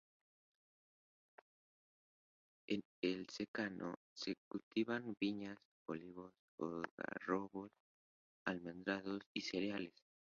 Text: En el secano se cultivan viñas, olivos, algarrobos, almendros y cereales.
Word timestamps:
En 2.65 2.81
el 3.03 3.29
secano 3.29 3.93
se 4.15 4.35
cultivan 4.49 5.15
viñas, 5.19 5.59
olivos, 5.85 6.33
algarrobos, 6.57 7.69
almendros 8.47 9.21
y 9.35 9.41
cereales. 9.41 9.93